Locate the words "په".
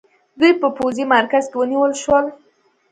0.61-0.67